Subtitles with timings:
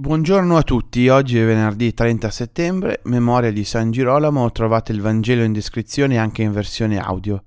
[0.00, 5.42] Buongiorno a tutti, oggi è venerdì 30 settembre, memoria di San Girolamo, trovate il Vangelo
[5.42, 7.42] in descrizione anche in versione audio.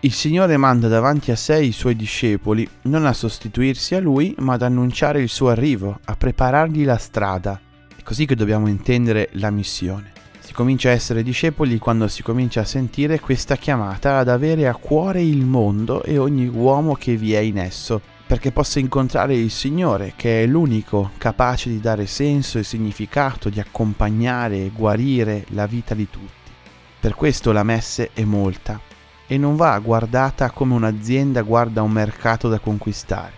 [0.00, 4.52] Il Signore manda davanti a sé i suoi discepoli, non a sostituirsi a lui, ma
[4.52, 7.58] ad annunciare il suo arrivo, a preparargli la strada.
[7.96, 10.12] È così che dobbiamo intendere la missione.
[10.40, 14.74] Si comincia a essere discepoli quando si comincia a sentire questa chiamata ad avere a
[14.74, 19.50] cuore il mondo e ogni uomo che vi è in esso, perché possa incontrare il
[19.50, 25.66] Signore, che è l'unico capace di dare senso e significato, di accompagnare e guarire la
[25.66, 26.52] vita di tutti.
[27.00, 28.80] Per questo la messe è molta
[29.26, 33.32] e non va guardata come un'azienda guarda un mercato da conquistare.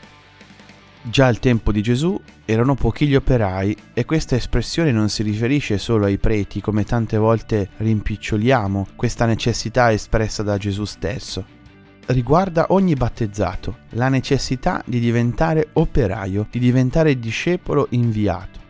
[1.01, 5.79] Già al tempo di Gesù erano pochi gli operai e questa espressione non si riferisce
[5.79, 11.61] solo ai preti come tante volte rimpiccioliamo questa necessità espressa da Gesù stesso
[12.07, 18.61] riguarda ogni battezzato, la necessità di diventare operaio, di diventare discepolo inviato.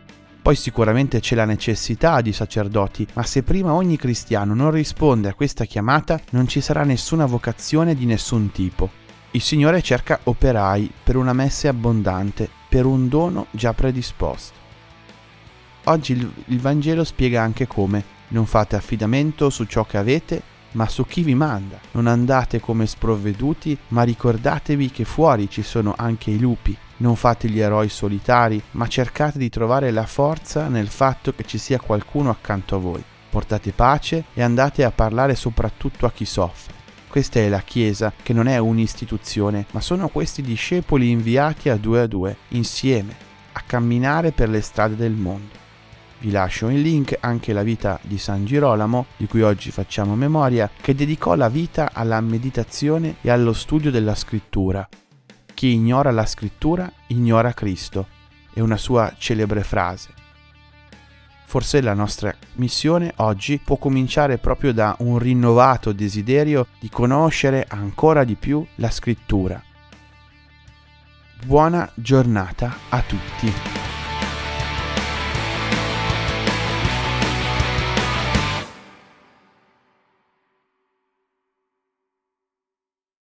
[0.41, 5.33] Poi sicuramente c'è la necessità di sacerdoti, ma se prima ogni cristiano non risponde a
[5.33, 8.89] questa chiamata, non ci sarà nessuna vocazione di nessun tipo.
[9.31, 14.53] Il Signore cerca operai per una messe abbondante, per un dono già predisposto.
[15.85, 16.13] Oggi
[16.47, 20.41] il, Vangelo spiega anche come non fate affidamento su ciò che avete,
[20.73, 21.79] ma su chi vi manda.
[21.91, 26.77] Non andate come sprovveduti, ma ricordatevi che fuori ci sono anche i lupi.
[26.97, 31.57] Non fate gli eroi solitari, ma cercate di trovare la forza nel fatto che ci
[31.57, 33.03] sia qualcuno accanto a voi.
[33.29, 36.81] Portate pace e andate a parlare soprattutto a chi soffre.
[37.07, 42.01] Questa è la Chiesa, che non è un'istituzione, ma sono questi discepoli inviati a due
[42.01, 43.15] a due, insieme,
[43.51, 45.62] a camminare per le strade del mondo.
[46.23, 50.69] Vi lascio in link anche la vita di San Girolamo, di cui oggi facciamo memoria,
[50.79, 54.87] che dedicò la vita alla meditazione e allo studio della scrittura.
[55.53, 58.07] Chi ignora la scrittura ignora Cristo,
[58.53, 60.13] è una sua celebre frase.
[61.43, 68.23] Forse la nostra missione oggi può cominciare proprio da un rinnovato desiderio di conoscere ancora
[68.23, 69.61] di più la scrittura.
[71.45, 73.92] Buona giornata a tutti.